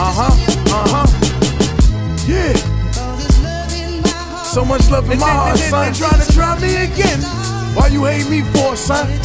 [0.00, 0.30] Uh huh.
[0.70, 1.06] Uh huh.
[2.26, 2.54] Yeah.
[4.42, 5.92] So much love in my heart, son.
[5.94, 7.20] Trying to try me again.
[7.74, 9.06] Why you hate me for, son?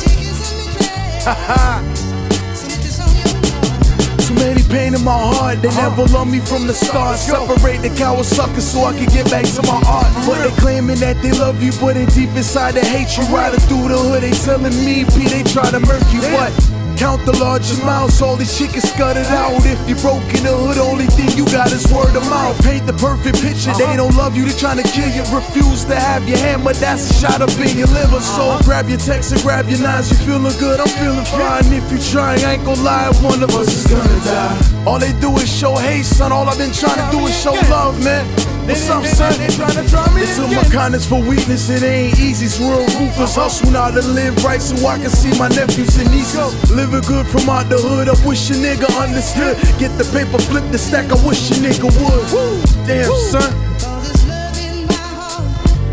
[4.21, 5.61] Too many pain in my heart.
[5.61, 5.89] They uh-huh.
[5.89, 7.17] never loved me from the start.
[7.17, 10.13] Separate the coward suckers so I can get back to my art.
[10.27, 13.23] But they claiming that they love you, but in deep inside they hate you.
[13.33, 16.21] Riding through the hood, they telling me, P, they try to murk you.
[16.33, 16.82] What?
[16.97, 19.53] Count the large amounts, all these shit get scuttered out.
[19.65, 22.55] If you broke in the hood, only thing you got is word of mouth.
[22.63, 23.97] Paint the perfect picture, they uh-huh.
[23.97, 25.23] don't love you, they trying to kill you.
[25.33, 28.21] Refuse to have your hammer, that's a shot up in your liver.
[28.21, 28.63] So uh-huh.
[28.63, 31.65] grab your text and grab your knives, you feeling good, I'm feeling fine.
[31.73, 34.55] If you trying, I ain't gon' lie, one of us is gonna die.
[34.85, 36.31] All they do is show hate, son.
[36.31, 38.52] All I've been trying to do is show love, man.
[38.65, 39.37] What's up, son?
[39.39, 40.21] They trying to try me.
[40.21, 41.69] They took my kindness for weakness.
[41.69, 42.45] It ain't easy.
[42.45, 43.35] It's real ruthless.
[43.35, 46.71] Hustle now to live right so I can see my nephews and nieces.
[46.71, 48.07] Living good from out the hood.
[48.07, 49.57] I wish a nigga understood.
[49.79, 51.11] Get the paper, flip the stack.
[51.11, 52.87] I wish a nigga would.
[52.87, 53.51] Damn, son.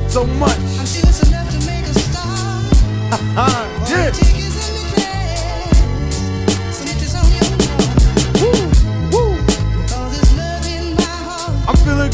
[0.08, 0.69] So much.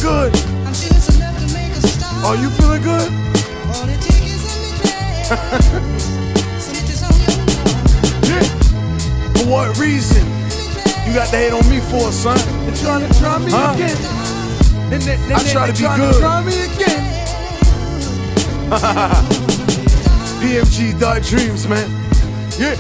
[0.06, 0.32] Good.
[2.24, 3.10] Are you feeling good?
[7.16, 8.42] Yeah.
[9.34, 10.24] For what reason?
[11.06, 12.38] You got to hate on me for, a son?
[12.66, 13.72] They're trying to try me Huh?
[13.74, 13.96] again.
[14.90, 16.20] Then they, then I they- try they to be good.
[16.20, 17.02] try me again.
[20.40, 21.88] PMG Dark Dreams, man.
[22.58, 22.76] Yeah.